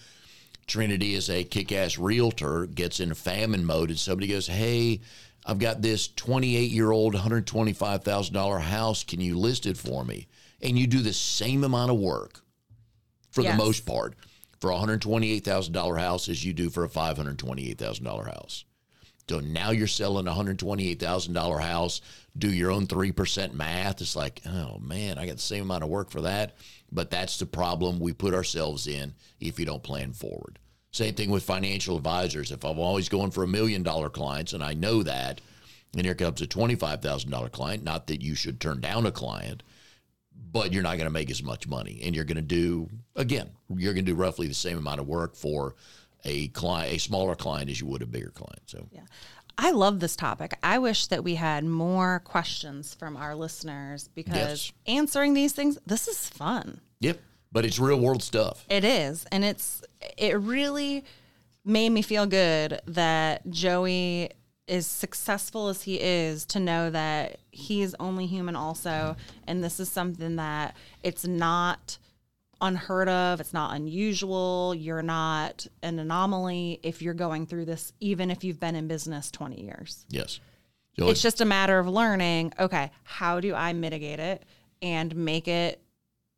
[0.67, 5.01] Trinity is a kick ass realtor, gets in famine mode, and somebody goes, Hey,
[5.45, 9.03] I've got this 28 year old, $125,000 house.
[9.03, 10.27] Can you list it for me?
[10.61, 12.41] And you do the same amount of work
[13.31, 13.53] for Yes.
[13.53, 14.15] the most part
[14.59, 18.63] for a $128,000 house as you do for a $528,000 house.
[19.31, 22.01] So now you're selling a $128,000 house,
[22.37, 24.01] do your own 3% math.
[24.01, 26.57] It's like, oh man, I got the same amount of work for that.
[26.91, 30.59] But that's the problem we put ourselves in if you don't plan forward.
[30.91, 32.51] Same thing with financial advisors.
[32.51, 35.39] If I'm always going for a million dollar clients and I know that,
[35.95, 39.63] and here comes a $25,000 client, not that you should turn down a client,
[40.51, 43.49] but you're not going to make as much money and you're going to do again
[43.75, 45.75] you're going to do roughly the same amount of work for
[46.23, 49.01] a client a smaller client as you would a bigger client so Yeah.
[49.57, 50.57] I love this topic.
[50.63, 54.71] I wish that we had more questions from our listeners because Yes.
[54.87, 56.79] answering these things, this is fun.
[57.01, 57.19] Yep.
[57.51, 58.65] But it's real world stuff.
[58.69, 59.25] It is.
[59.31, 59.83] And it's
[60.17, 61.03] it really
[61.65, 64.31] made me feel good that Joey
[64.67, 69.79] is successful as he is to know that he is only human also and this
[69.81, 71.97] is something that it's not
[72.61, 78.29] unheard of, it's not unusual, you're not an anomaly if you're going through this even
[78.31, 80.05] if you've been in business 20 years.
[80.09, 80.39] Yes.
[80.99, 84.43] So It's just a matter of learning, okay, how do I mitigate it
[84.81, 85.81] and make it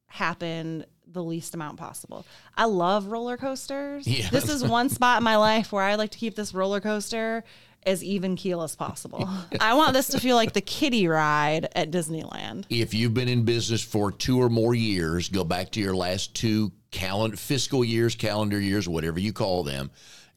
[0.07, 2.25] happen the least amount possible?
[2.55, 4.07] I love roller coasters.
[4.13, 4.29] Yeah.
[4.29, 7.43] This is one spot in my life where I like to keep this roller coaster
[7.85, 9.27] as even keel as possible.
[9.59, 12.65] I want this to feel like the kiddie ride at Disneyland.
[12.69, 16.33] if you've been in business for two or more years, go back to your last
[16.35, 19.91] two calendar fiscal years, calendar years, whatever you call them,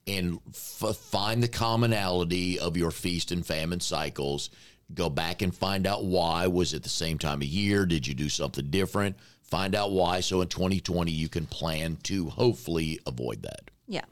[0.06, 4.50] and f- find the commonality of your feast and famine cycles.
[4.94, 6.46] Go back and find out why.
[6.46, 7.86] Was it the same time of year?
[7.86, 9.16] Did you do something different?
[9.42, 10.20] Find out why.
[10.20, 13.70] So in 2020, you can plan to hopefully avoid that.
[13.86, 14.04] Yeah.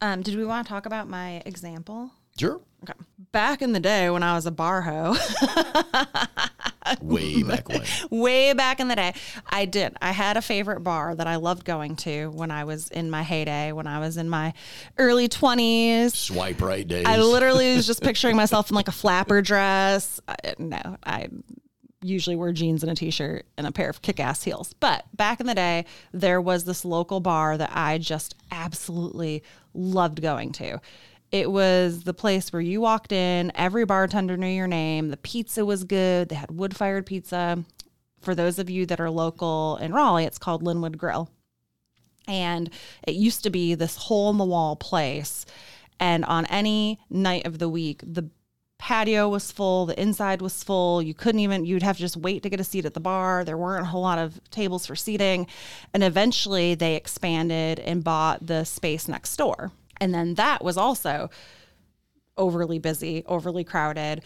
[0.00, 2.10] Um, did we want to talk about my example?
[2.40, 2.58] Sure.
[2.84, 2.94] Okay.
[3.32, 5.14] Back in the day when I was a bar hoe,
[7.02, 7.82] Way back when.
[8.08, 9.12] way back in the day,
[9.46, 9.94] I did.
[10.00, 13.22] I had a favorite bar that I loved going to when I was in my
[13.22, 14.54] heyday, when I was in my
[14.96, 16.16] early 20s.
[16.16, 17.04] Swipe right days.
[17.06, 20.18] I literally was just picturing myself in like a flapper dress.
[20.26, 21.28] I, no, I
[22.00, 24.74] usually wear jeans and a t-shirt and a pair of kick-ass heels.
[24.80, 29.42] But back in the day, there was this local bar that I just absolutely
[29.74, 30.80] loved going to.
[31.32, 35.64] It was the place where you walked in, every bartender knew your name, the pizza
[35.64, 37.64] was good, they had wood-fired pizza.
[38.20, 41.30] For those of you that are local in Raleigh, it's called Lynnwood Grill.
[42.26, 42.68] And
[43.06, 45.46] it used to be this hole in the wall place.
[45.98, 48.28] And on any night of the week, the
[48.78, 51.00] patio was full, the inside was full.
[51.00, 53.44] You couldn't even, you'd have to just wait to get a seat at the bar.
[53.44, 55.46] There weren't a whole lot of tables for seating.
[55.94, 59.72] And eventually they expanded and bought the space next door.
[60.00, 61.30] And then that was also
[62.36, 64.22] overly busy, overly crowded.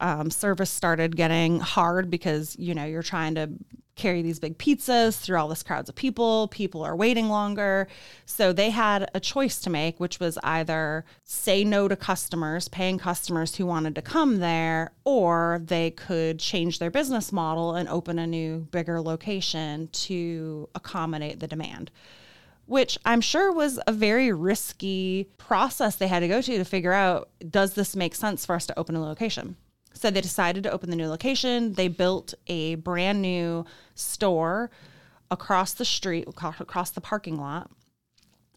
[0.00, 3.50] Um, service started getting hard because you know you're trying to
[3.96, 6.48] carry these big pizzas through all this crowds of people.
[6.48, 7.86] People are waiting longer,
[8.26, 12.98] so they had a choice to make, which was either say no to customers, paying
[12.98, 18.18] customers who wanted to come there, or they could change their business model and open
[18.18, 21.92] a new, bigger location to accommodate the demand
[22.66, 26.92] which I'm sure was a very risky process they had to go to to figure
[26.92, 29.56] out does this make sense for us to open a location?
[29.92, 31.74] So they decided to open the new location.
[31.74, 34.70] They built a brand new store
[35.30, 37.70] across the street, across the parking lot,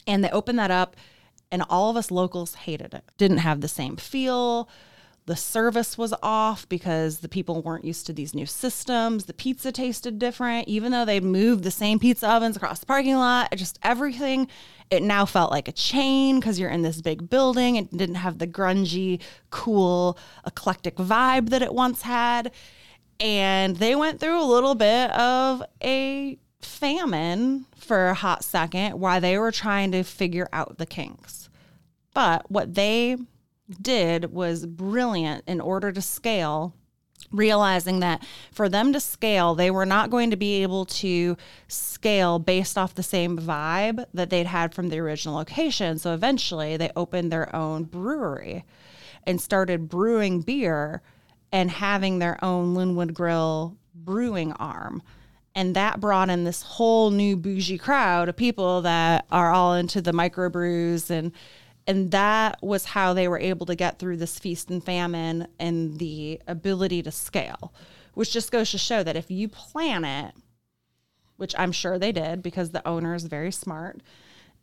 [0.06, 0.96] and they opened that up.
[1.50, 3.06] And all of us locals hated it.
[3.18, 4.68] Didn't have the same feel.
[5.28, 9.26] The service was off because the people weren't used to these new systems.
[9.26, 13.18] The pizza tasted different, even though they moved the same pizza ovens across the parking
[13.18, 13.52] lot.
[13.54, 14.48] Just everything,
[14.90, 17.76] it now felt like a chain because you're in this big building.
[17.76, 22.54] It didn't have the grungy, cool, eclectic vibe that it once had.
[23.20, 29.20] And they went through a little bit of a famine for a hot second while
[29.20, 31.50] they were trying to figure out the kinks.
[32.14, 33.18] But what they
[33.82, 36.74] did was brilliant in order to scale
[37.32, 41.36] realizing that for them to scale they were not going to be able to
[41.68, 45.98] scale based off the same vibe that they'd had from the original location.
[46.00, 48.64] So eventually they opened their own brewery
[49.26, 51.02] and started brewing beer
[51.52, 55.02] and having their own Lynnwood Grill brewing arm.
[55.56, 60.02] And that brought in this whole new bougie crowd of people that are all into
[60.02, 61.32] the microbrews and
[61.88, 65.98] and that was how they were able to get through this feast and famine and
[66.00, 67.74] the ability to scale
[68.14, 70.34] which just goes to show that if you plan it
[71.38, 74.02] which i'm sure they did because the owner is very smart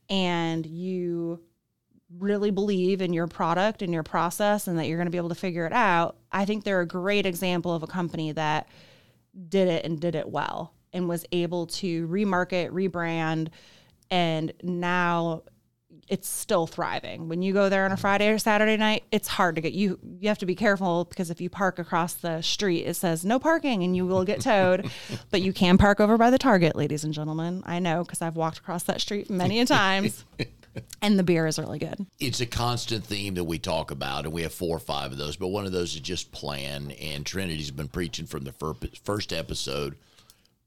[0.09, 1.41] and you
[2.18, 5.29] really believe in your product and your process and that you're going to be able
[5.29, 8.68] to figure it out i think they're a great example of a company that
[9.49, 13.49] did it and did it well and was able to remarket, rebrand,
[14.11, 15.43] and now
[16.09, 17.28] it's still thriving.
[17.28, 19.98] When you go there on a Friday or Saturday night, it's hard to get you
[20.20, 23.38] you have to be careful because if you park across the street, it says no
[23.38, 24.90] parking and you will get towed.
[25.30, 27.62] but you can park over by the Target, ladies and gentlemen.
[27.66, 30.24] I know because I've walked across that street many a times.
[31.02, 32.07] and the beer is really good.
[32.18, 35.18] it's a constant theme that we talk about, and we have four or five of
[35.18, 35.36] those.
[35.36, 36.90] But one of those is just plan.
[36.92, 39.96] And Trinity's been preaching from the fir- first episode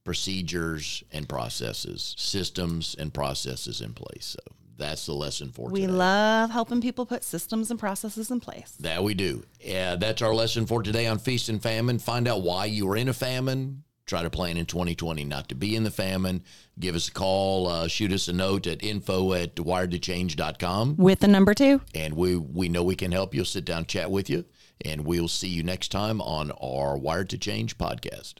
[0.03, 4.37] procedures and processes, systems and processes in place.
[4.37, 5.91] So That's the lesson for We today.
[5.91, 8.75] We love helping people put systems and processes in place.
[8.79, 9.43] that we do.
[9.59, 11.99] Yeah, that's our lesson for today on Feast and Famine.
[11.99, 13.83] Find out why you were in a famine.
[14.05, 16.41] Try to plan in 2020 not to be in the famine.
[16.79, 17.67] Give us a call.
[17.67, 20.95] Uh, shoot us a note at info at wiredtochange.com.
[20.97, 21.81] With the number two.
[21.93, 23.43] And we, we know we can help you.
[23.43, 24.45] Sit down, chat with you.
[24.85, 28.35] And we'll see you next time on our Wired to Change podcast.